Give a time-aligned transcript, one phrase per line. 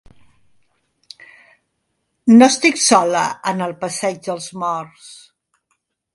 [2.39, 5.13] No estic sola en el passeig dels morts.